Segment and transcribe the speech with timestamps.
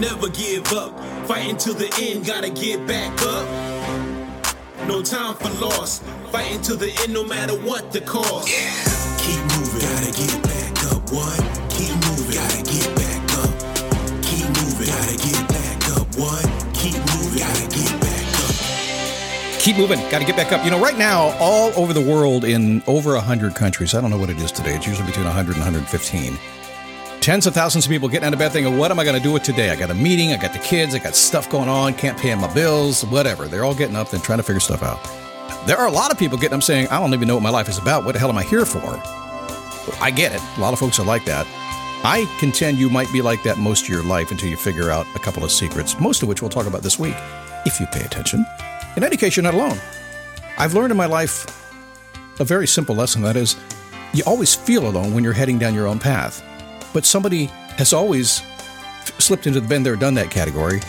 [0.00, 0.98] never give up.
[1.26, 3.48] Fighting till the end, gotta get back up.
[4.86, 6.00] No time for loss.
[6.30, 8.48] Fighting till the end, no matter what the cost.
[9.18, 11.02] Keep moving, gotta get back up.
[11.10, 11.38] What?
[11.70, 13.52] Keep moving, gotta get back up.
[14.22, 16.06] Keep moving, gotta get back up.
[16.16, 16.44] What?
[16.74, 18.54] Keep moving, gotta get back up.
[19.64, 19.98] Keep moving.
[20.10, 20.62] Got to get back up.
[20.62, 24.18] You know, right now, all over the world in over 100 countries, I don't know
[24.18, 24.76] what it is today.
[24.76, 26.36] It's usually between 100 and 115.
[27.24, 29.22] Tens of thousands of people getting out of bed thinking, what am I going to
[29.22, 29.70] do with today?
[29.70, 32.34] I got a meeting, I got the kids, I got stuff going on, can't pay
[32.34, 33.48] my bills, whatever.
[33.48, 35.02] They're all getting up and trying to figure stuff out.
[35.66, 37.48] There are a lot of people getting up saying, I don't even know what my
[37.48, 38.04] life is about.
[38.04, 39.00] What the hell am I here for?
[40.02, 40.42] I get it.
[40.58, 41.46] A lot of folks are like that.
[42.04, 45.06] I contend you might be like that most of your life until you figure out
[45.16, 47.16] a couple of secrets, most of which we'll talk about this week,
[47.64, 48.44] if you pay attention.
[48.98, 49.78] In any case, you're not alone.
[50.58, 51.46] I've learned in my life
[52.38, 53.56] a very simple lesson that is,
[54.12, 56.44] you always feel alone when you're heading down your own path.
[56.94, 58.42] But somebody has always
[59.18, 60.80] slipped into the been there, done that category.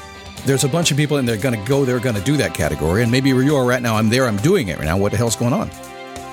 [0.45, 2.53] There's a bunch of people and they're going to go, they're going to do that
[2.53, 3.03] category.
[3.03, 4.97] And maybe where you are right now, I'm there, I'm doing it right now.
[4.97, 5.69] What the hell's going on?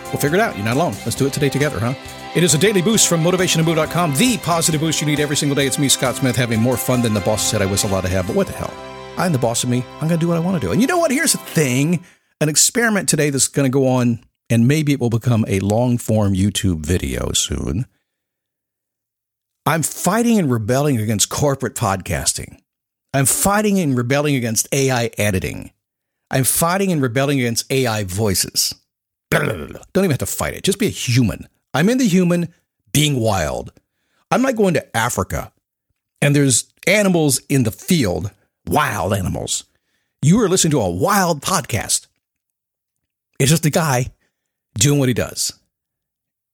[0.05, 0.55] We'll figure it out.
[0.57, 0.93] You're not alone.
[1.05, 1.95] Let's do it today together, huh?
[2.37, 5.67] It is a daily boost from motivationtomove.com, the positive boost you need every single day.
[5.67, 8.09] It's me, Scott Smith, having more fun than the boss said I was allowed to
[8.09, 8.27] have.
[8.27, 8.73] But what the hell?
[9.17, 9.85] I'm the boss of me.
[10.01, 10.73] I'm going to do what I want to do.
[10.73, 11.11] And you know what?
[11.11, 12.05] Here's the thing
[12.41, 15.97] an experiment today that's going to go on, and maybe it will become a long
[15.97, 17.87] form YouTube video soon.
[19.65, 22.59] I'm fighting and rebelling against corporate podcasting.
[23.15, 25.71] I'm fighting and rebelling against AI editing.
[26.33, 28.75] I'm fighting and rebelling against AI voices.
[29.31, 30.65] Don't even have to fight it.
[30.65, 31.47] Just be a human.
[31.75, 32.53] I'm in the human
[32.93, 33.73] being wild.
[34.33, 35.53] I'm not going to Africa
[36.21, 38.33] and there's animals in the field,
[38.67, 39.65] wild animals.
[40.23, 42.09] You are listening to a wild podcast.
[43.39, 44.13] It's just a guy
[44.75, 45.53] doing what he does.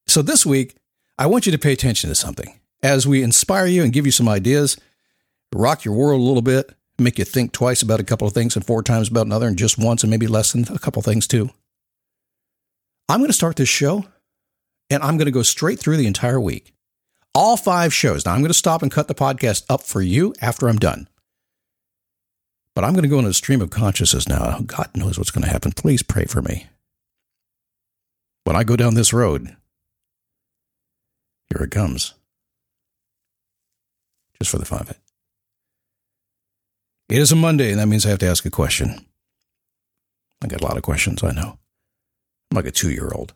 [0.06, 0.76] So this week,
[1.18, 4.12] I want you to pay attention to something as we inspire you and give you
[4.12, 4.76] some ideas,
[5.54, 8.56] rock your world a little bit, make you think twice about a couple of things
[8.56, 11.06] and four times about another, and just once and maybe less than a couple of
[11.06, 11.50] things too.
[13.08, 14.04] I'm going to start this show
[14.90, 16.74] and I'm going to go straight through the entire week.
[17.34, 18.24] All five shows.
[18.24, 21.08] Now, I'm going to stop and cut the podcast up for you after I'm done.
[22.74, 24.60] But I'm going to go into a stream of consciousness now.
[24.60, 25.72] God knows what's going to happen.
[25.72, 26.66] Please pray for me.
[28.44, 29.56] When I go down this road,
[31.52, 32.14] here it comes.
[34.40, 34.98] Just for the fun of it.
[37.08, 39.06] It is a Monday, and that means I have to ask a question.
[40.42, 41.58] I got a lot of questions, I know.
[42.50, 43.34] I'm like a two year old.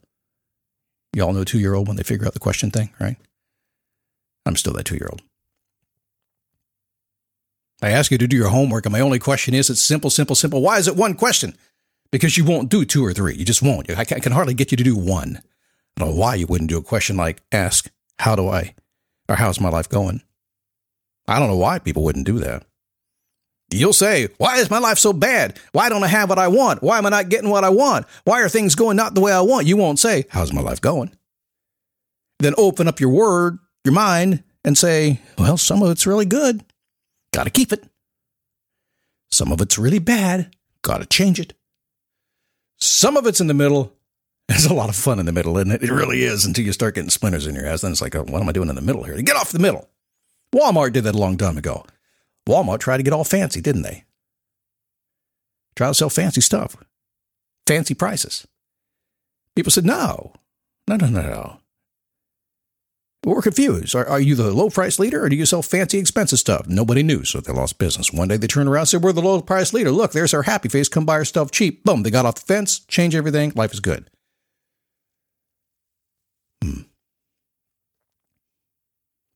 [1.14, 3.16] Y'all know two year old when they figure out the question thing, right?
[4.46, 5.22] I'm still that two year old.
[7.82, 10.36] I ask you to do your homework, and my only question is it's simple, simple,
[10.36, 10.62] simple.
[10.62, 11.56] Why is it one question?
[12.12, 13.34] Because you won't do two or three.
[13.34, 13.90] You just won't.
[13.90, 15.40] I can hardly get you to do one.
[15.96, 18.74] I don't know why you wouldn't do a question like ask, how do I,
[19.28, 20.22] or how's my life going?
[21.32, 22.66] I don't know why people wouldn't do that.
[23.70, 25.58] You'll say, Why is my life so bad?
[25.72, 26.82] Why don't I have what I want?
[26.82, 28.04] Why am I not getting what I want?
[28.24, 29.66] Why are things going not the way I want?
[29.66, 31.16] You won't say, How's my life going?
[32.40, 36.62] Then open up your word, your mind, and say, Well, some of it's really good.
[37.32, 37.82] Got to keep it.
[39.30, 40.54] Some of it's really bad.
[40.82, 41.54] Got to change it.
[42.78, 43.94] Some of it's in the middle.
[44.48, 45.82] There's a lot of fun in the middle, isn't it?
[45.82, 47.80] It really is until you start getting splinters in your ass.
[47.80, 49.16] Then it's like, oh, what am I doing in the middle here?
[49.22, 49.88] Get off the middle.
[50.54, 51.84] Walmart did that a long time ago.
[52.48, 54.04] Walmart tried to get all fancy, didn't they?
[55.76, 56.76] Try to sell fancy stuff,
[57.66, 58.46] fancy prices.
[59.56, 60.32] People said, no,
[60.88, 61.58] no, no, no, no.
[63.24, 63.94] We're confused.
[63.94, 66.66] Are, are you the low price leader or do you sell fancy, expensive stuff?
[66.66, 68.12] Nobody knew, so they lost business.
[68.12, 69.92] One day they turned around and said, We're the low price leader.
[69.92, 70.88] Look, there's our happy face.
[70.88, 71.84] Come buy our stuff cheap.
[71.84, 73.52] Boom, they got off the fence, change everything.
[73.54, 74.10] Life is good.
[76.64, 76.82] Hmm.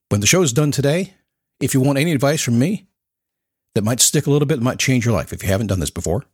[0.09, 1.15] When the show is done today,
[1.61, 2.87] if you want any advice from me
[3.75, 5.91] that might stick a little bit, might change your life, if you haven't done this
[5.91, 6.25] before,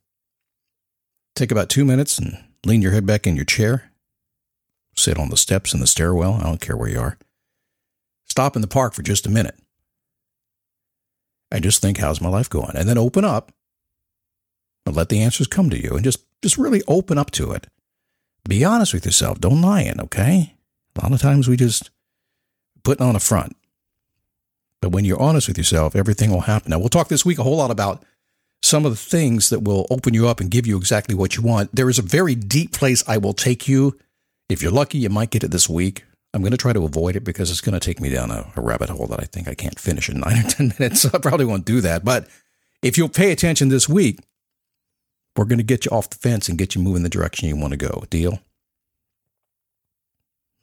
[1.35, 3.91] take about two minutes and lean your head back in your chair.
[4.95, 6.35] Sit on the steps in the stairwell.
[6.35, 7.19] I don't care where you are.
[8.29, 9.59] Stop in the park for just a minute.
[11.51, 12.77] And just think, how's my life going?
[12.77, 13.53] And then open up
[14.85, 17.69] and let the answers come to you and just, just really open up to it.
[18.47, 19.41] Be honest with yourself.
[19.41, 20.57] Don't lie in, okay?
[20.97, 21.91] A lot of times we just
[22.83, 23.57] put on a front.
[24.83, 26.71] But when you're honest with yourself, everything will happen.
[26.71, 28.05] Now, we'll talk this week a whole lot about
[28.63, 31.43] some of the things that will open you up and give you exactly what you
[31.43, 31.75] want.
[31.75, 33.97] There is a very deep place I will take you.
[34.49, 36.05] If you're lucky, you might get it this week.
[36.35, 38.51] I'm going to try to avoid it because it's going to take me down a,
[38.57, 41.03] a rabbit hole that I think I can't finish in nine or 10 minutes.
[41.03, 42.05] So I probably won't do that.
[42.05, 42.27] But
[42.83, 44.19] if you'll pay attention this week,
[45.37, 47.57] we're going to get you off the fence and get you moving the direction you
[47.57, 48.05] want to go.
[48.11, 48.41] Deal?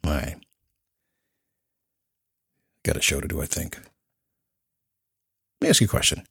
[0.04, 0.36] All right.
[2.84, 3.80] Got a show to do, I think.
[5.60, 6.26] Let me ask you a question.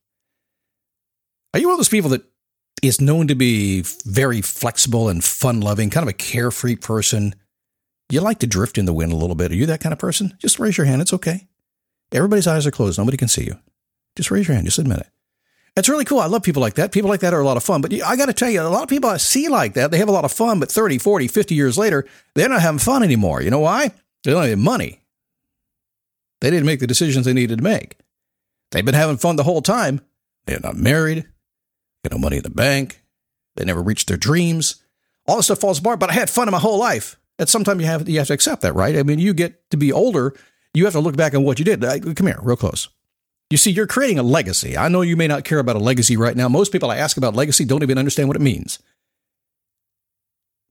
[1.52, 2.24] Are you one of those people that
[2.82, 7.34] is known to be very flexible and fun loving, kind of a carefree person?
[8.10, 9.52] You like to drift in the wind a little bit.
[9.52, 10.34] Are you that kind of person?
[10.38, 11.02] Just raise your hand.
[11.02, 11.46] It's okay.
[12.12, 12.98] Everybody's eyes are closed.
[12.98, 13.58] Nobody can see you.
[14.16, 14.66] Just raise your hand.
[14.66, 15.08] Just admit it.
[15.76, 16.18] It's really cool.
[16.18, 16.90] I love people like that.
[16.90, 17.82] People like that are a lot of fun.
[17.82, 19.98] But I got to tell you, a lot of people I see like that, they
[19.98, 23.02] have a lot of fun, but 30, 40, 50 years later, they're not having fun
[23.02, 23.42] anymore.
[23.42, 23.92] You know why?
[24.24, 25.02] They don't have money.
[26.40, 27.96] They didn't make the decisions they needed to make.
[28.70, 30.00] They've been having fun the whole time.
[30.46, 31.26] They're not married,
[32.04, 33.02] got no money in the bank,
[33.56, 34.76] they never reached their dreams.
[35.26, 37.16] All this stuff falls apart, but I had fun in my whole life.
[37.38, 38.96] At some time you have you have to accept that, right?
[38.96, 40.34] I mean, you get to be older,
[40.74, 41.82] you have to look back on what you did.
[41.82, 42.88] Come here, real close.
[43.50, 44.76] You see, you're creating a legacy.
[44.76, 46.48] I know you may not care about a legacy right now.
[46.48, 48.78] Most people I ask about legacy don't even understand what it means.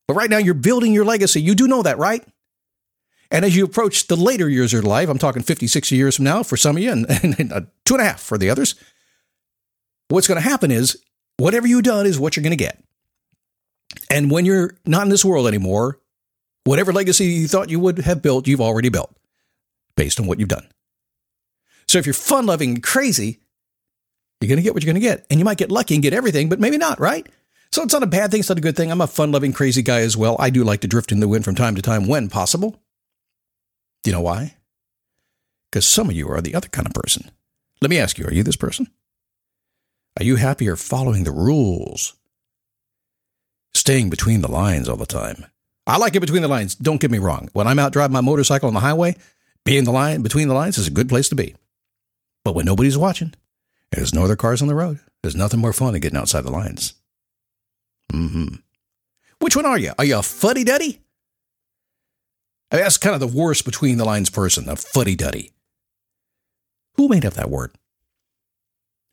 [0.08, 1.42] But right now, you're building your legacy.
[1.42, 2.24] You do know that, right?
[3.32, 6.16] And as you approach the later years of your life, I'm talking 50, 60 years
[6.16, 7.06] from now for some of you, and,
[7.40, 8.76] and uh, two and a half for the others,
[10.10, 11.02] what's going to happen is
[11.38, 12.82] whatever you've done is what you're going to get.
[14.10, 16.00] And when you're not in this world anymore,
[16.64, 19.16] whatever legacy you thought you would have built, you've already built
[19.96, 20.68] based on what you've done.
[21.88, 23.40] So if you're fun loving and crazy,
[24.42, 25.26] you're going to get what you're going to get.
[25.30, 27.28] And you might get lucky and get everything, but maybe not, right?
[27.72, 28.42] So it's not a bad thing.
[28.42, 28.92] It's not a good thing.
[28.92, 30.36] I'm a fun loving, crazy guy as well.
[30.40, 32.82] I do like to drift in the wind from time to time when possible.
[34.08, 34.56] Do you know why?
[35.70, 37.30] Because some of you are the other kind of person.
[37.82, 38.88] Let me ask you are you this person?
[40.18, 42.14] Are you happier following the rules?
[43.74, 45.46] Staying between the lines all the time.
[45.86, 46.74] I like it between the lines.
[46.74, 47.50] Don't get me wrong.
[47.52, 49.18] When I'm out driving my motorcycle on the highway,
[49.66, 51.54] being the line between the lines is a good place to be.
[52.46, 53.34] But when nobody's watching,
[53.92, 56.46] and there's no other cars on the road, there's nothing more fun than getting outside
[56.46, 56.94] the lines.
[58.14, 58.56] Mm-hmm.
[59.40, 59.92] Which one are you?
[60.00, 61.02] Are you a fuddy duddy?
[62.72, 65.52] I mean, that's kind of the worst between the lines person, a fuddy duddy.
[66.96, 67.72] Who made up that word?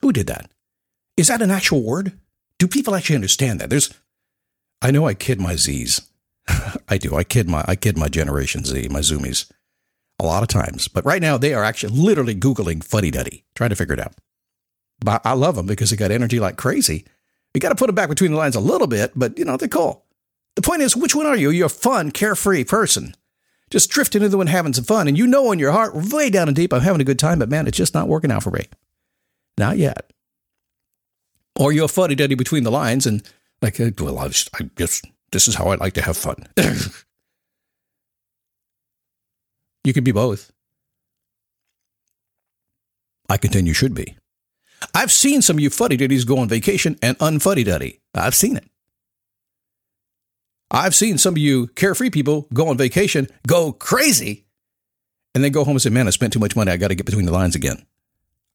[0.00, 0.50] Who did that?
[1.16, 2.18] Is that an actual word?
[2.58, 3.70] Do people actually understand that?
[3.70, 3.92] There's,
[4.82, 6.00] I know I kid my Z's.
[6.88, 7.16] I do.
[7.16, 9.50] I kid my I kid my Generation Z, my Zoomies,
[10.18, 10.88] a lot of times.
[10.88, 14.14] But right now they are actually literally googling fuddy duddy, trying to figure it out.
[15.00, 17.04] But I love them because they got energy like crazy.
[17.54, 19.56] You got to put them back between the lines a little bit, but you know
[19.56, 20.04] they're cool.
[20.56, 21.50] The point is, which one are you?
[21.50, 23.14] You're a fun, carefree person,
[23.70, 26.48] just drifting into wind, having some fun, and you know in your heart, way down
[26.48, 28.50] and deep, I'm having a good time, but man, it's just not working out for
[28.50, 28.66] me.
[29.58, 30.12] Not yet.
[31.58, 33.22] Or you're a fuddy duddy between the lines and
[33.62, 36.46] like, uh, well, I just, I just, this is how I like to have fun.
[39.84, 40.52] you can be both.
[43.28, 44.16] I contend you should be.
[44.92, 48.00] I've seen some of you fuddy duddies go on vacation and unfuddy duddy.
[48.14, 48.68] I've seen it.
[50.74, 54.44] I've seen some of you carefree people go on vacation, go crazy,
[55.32, 56.72] and then go home and say, Man, I spent too much money.
[56.72, 57.86] I got to get between the lines again.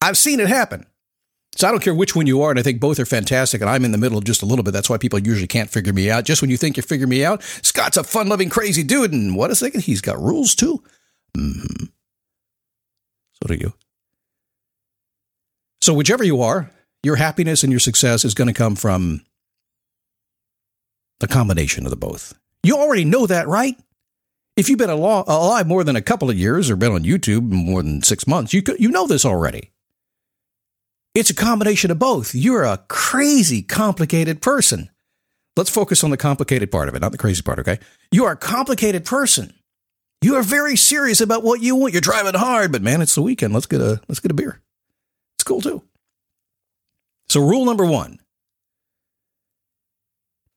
[0.02, 0.86] I've seen it happen.
[1.56, 3.70] So I don't care which one you are, and I think both are fantastic, and
[3.70, 4.72] I'm in the middle just a little bit.
[4.72, 6.26] That's why people usually can't figure me out.
[6.26, 9.36] Just when you think you figure me out, Scott's a fun loving, crazy dude, and
[9.36, 10.84] what a second, he's got rules too.
[11.38, 11.86] Mm-hmm.
[13.42, 13.74] So do you.
[15.82, 16.70] So, whichever you are,
[17.02, 19.22] your happiness and your success is going to come from
[21.20, 22.34] the combination of the both.
[22.64, 23.76] You already know that, right?
[24.58, 27.82] If you've been alive more than a couple of years or been on YouTube more
[27.82, 29.72] than six months, you, you know this already.
[31.16, 32.36] It's a combination of both.
[32.36, 34.90] You're a crazy, complicated person.
[35.56, 37.80] Let's focus on the complicated part of it, not the crazy part, okay?
[38.12, 39.54] You are a complicated person.
[40.22, 41.94] You are very serious about what you want.
[41.94, 43.54] You're driving hard, but man, it's the weekend.
[43.54, 44.62] Let's get a let's get a beer.
[45.38, 45.84] It's cool too.
[47.30, 48.20] So rule number 1.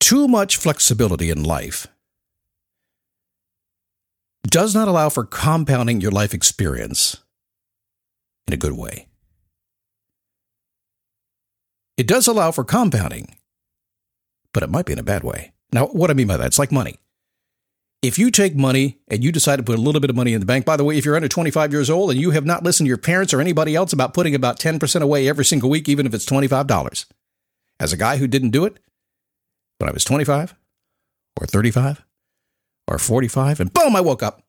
[0.03, 1.87] Too much flexibility in life
[4.43, 7.19] does not allow for compounding your life experience
[8.49, 9.07] in a good way.
[11.97, 13.37] It does allow for compounding,
[14.53, 15.53] but it might be in a bad way.
[15.73, 16.99] Now, what I mean by that, it's like money.
[18.03, 20.41] If you take money and you decide to put a little bit of money in
[20.41, 22.65] the bank, by the way, if you're under 25 years old and you have not
[22.65, 25.89] listened to your parents or anybody else about putting about 10% away every single week,
[25.89, 27.07] even if it's $25,
[27.79, 28.81] as a guy who didn't do it
[29.83, 30.55] when I was 25
[31.41, 32.05] or 35
[32.89, 34.43] or 45, and boom, I woke up.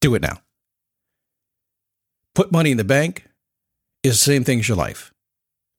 [0.00, 0.40] Do it now.
[2.34, 3.26] Put money in the bank
[4.02, 5.12] is the same thing as your life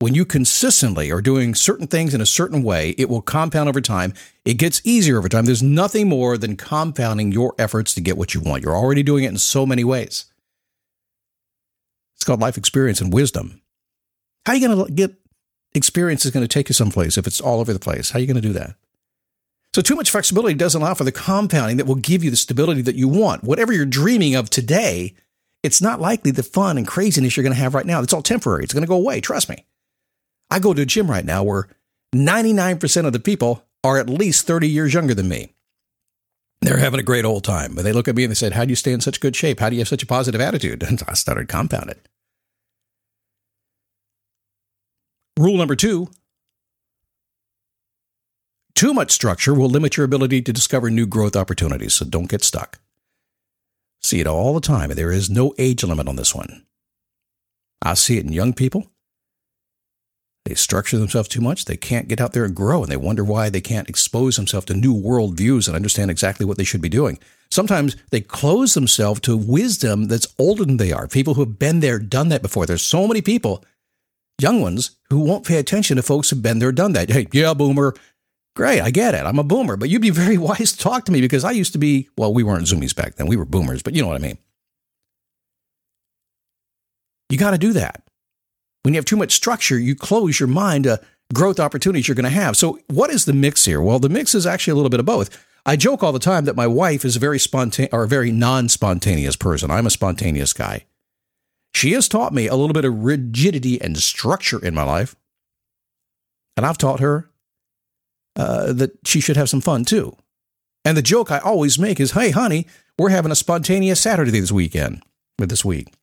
[0.01, 3.79] when you consistently are doing certain things in a certain way, it will compound over
[3.79, 4.13] time.
[4.43, 5.45] It gets easier over time.
[5.45, 8.63] There's nothing more than compounding your efforts to get what you want.
[8.63, 10.25] You're already doing it in so many ways.
[12.15, 13.61] It's called life experience and wisdom.
[14.45, 15.15] How are you going to get
[15.73, 18.11] experience is going to take you someplace if it's all over the place?
[18.11, 18.75] How are you going to do that?
[19.73, 22.81] So, too much flexibility doesn't allow for the compounding that will give you the stability
[22.81, 23.43] that you want.
[23.43, 25.13] Whatever you're dreaming of today,
[25.63, 28.01] it's not likely the fun and craziness you're going to have right now.
[28.01, 28.63] It's all temporary.
[28.63, 29.21] It's going to go away.
[29.21, 29.65] Trust me.
[30.49, 31.67] I go to a gym right now where
[32.13, 35.53] 99% of the people are at least 30 years younger than me.
[36.61, 37.73] They're having a great old time.
[37.73, 39.35] But they look at me and they said, How do you stay in such good
[39.35, 39.59] shape?
[39.59, 40.83] How do you have such a positive attitude?
[40.87, 41.99] And I started compounding.
[45.37, 46.09] Rule number two
[48.81, 52.43] too much structure will limit your ability to discover new growth opportunities, so don't get
[52.43, 52.79] stuck.
[54.01, 56.65] See it all the time, there is no age limit on this one.
[57.79, 58.87] I see it in young people.
[60.45, 61.65] They structure themselves too much.
[61.65, 64.65] They can't get out there and grow, and they wonder why they can't expose themselves
[64.65, 67.19] to new world views and understand exactly what they should be doing.
[67.51, 71.07] Sometimes they close themselves to wisdom that's older than they are.
[71.07, 72.65] People who have been there, done that before.
[72.65, 73.63] There's so many people,
[74.41, 77.09] young ones, who won't pay attention to folks who've been there, done that.
[77.09, 77.93] Hey, yeah, boomer.
[78.55, 79.25] Great, I get it.
[79.25, 81.73] I'm a boomer, but you'd be very wise to talk to me because I used
[81.73, 83.27] to be, well, we weren't Zoomies back then.
[83.27, 84.37] We were boomers, but you know what I mean.
[87.29, 88.03] You got to do that.
[88.83, 90.99] When you have too much structure, you close your mind to
[91.33, 92.57] growth opportunities you're going to have.
[92.57, 93.81] So, what is the mix here?
[93.81, 95.45] Well, the mix is actually a little bit of both.
[95.65, 98.31] I joke all the time that my wife is a very spontaneous or a very
[98.31, 99.69] non-spontaneous person.
[99.69, 100.85] I'm a spontaneous guy.
[101.73, 105.15] She has taught me a little bit of rigidity and structure in my life,
[106.57, 107.29] and I've taught her
[108.35, 110.15] uh, that she should have some fun too.
[110.83, 114.51] And the joke I always make is, "Hey, honey, we're having a spontaneous Saturday this
[114.51, 115.03] weekend,
[115.39, 115.93] with this week."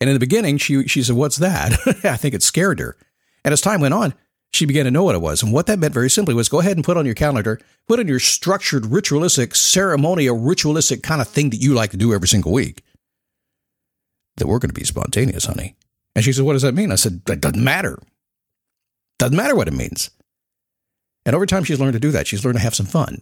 [0.00, 1.72] And in the beginning, she she said, "What's that?"
[2.04, 2.96] I think it scared her.
[3.44, 4.14] And as time went on,
[4.52, 5.42] she began to know what it was.
[5.42, 8.00] And what that meant very simply was go ahead and put on your calendar, put
[8.00, 12.28] on your structured, ritualistic, ceremonial, ritualistic kind of thing that you like to do every
[12.28, 12.82] single week.
[14.36, 15.76] That we're going to be spontaneous, honey.
[16.14, 16.92] And she said, What does that mean?
[16.92, 17.98] I said, That doesn't matter.
[19.18, 20.10] Doesn't matter what it means.
[21.26, 22.26] And over time, she's learned to do that.
[22.26, 23.20] She's learned to have some fun.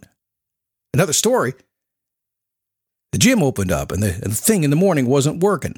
[0.93, 1.53] Another story
[3.11, 5.75] the gym opened up and the, and the thing in the morning wasn't working.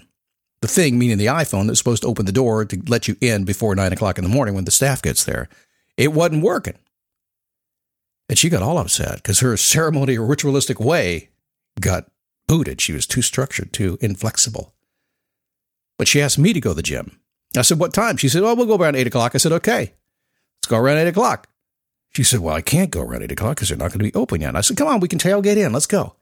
[0.62, 3.46] The thing, meaning the iPhone that's supposed to open the door to let you in
[3.46, 5.50] before nine o'clock in the morning when the staff gets there,
[5.98, 6.78] it wasn't working.
[8.30, 11.30] And she got all upset because her ceremonial ritualistic way
[11.80, 12.12] got
[12.48, 12.80] booted.
[12.80, 14.74] She was too structured, too inflexible.
[16.02, 17.20] But she asked me to go to the gym.
[17.56, 18.18] I said, What time?
[18.18, 19.36] She said, Oh, we'll go around eight o'clock.
[19.36, 21.48] I said, Okay, let's go around eight o'clock.
[22.16, 24.14] She said, Well, I can't go around eight o'clock because they're not going to be
[24.16, 24.56] open yet.
[24.56, 25.72] I said, Come on, we can tailgate in.
[25.72, 26.16] Let's go.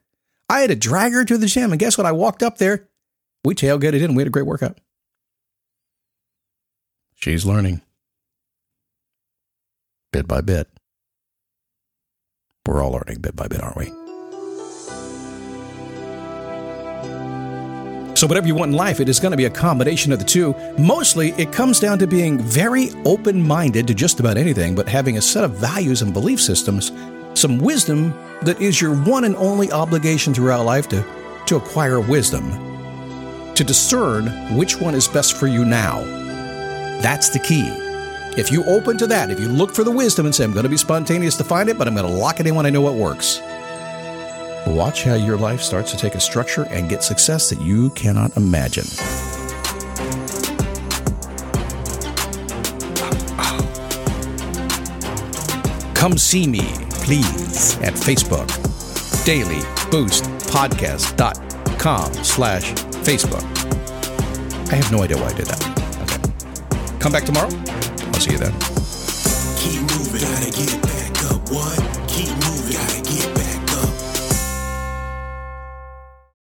[0.49, 1.71] I had to drag her to the gym.
[1.71, 2.05] And guess what?
[2.05, 2.89] I walked up there
[3.45, 4.15] we tailgated in.
[4.15, 4.79] We had a great workout.
[7.15, 7.81] She's learning
[10.11, 10.67] bit by bit.
[12.65, 14.08] We're all learning bit by bit, aren't we?
[18.19, 20.25] So, whatever you want in life, it is going to be a combination of the
[20.25, 20.53] two.
[20.77, 25.17] Mostly, it comes down to being very open minded to just about anything, but having
[25.17, 26.91] a set of values and belief systems,
[27.33, 31.01] some wisdom that is your one and only obligation throughout life to,
[31.45, 32.51] to acquire wisdom
[33.55, 36.01] to discern which one is best for you now.
[37.01, 37.69] That's the key.
[38.37, 40.63] If you open to that, if you look for the wisdom and say, I'm going
[40.63, 42.69] to be spontaneous to find it, but I'm going to lock it in when I
[42.69, 43.39] know what works,
[44.73, 48.35] watch how your life starts to take a structure and get success that you cannot
[48.37, 48.85] imagine.
[55.93, 56.61] Come see me,
[57.03, 58.47] please, at Facebook,
[59.25, 62.71] dailyboostpodcast.com slash
[63.03, 63.43] Facebook.
[64.71, 65.61] I have no idea why I did that.
[66.03, 66.19] Okay.
[66.99, 67.49] Come back tomorrow.
[67.49, 68.53] I'll see you then.
[69.57, 71.49] Keep moving, gotta get back up.
[71.51, 71.98] What?